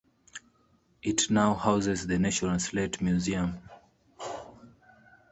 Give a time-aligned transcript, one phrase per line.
[1.03, 3.61] It now houses the National Slate Museum.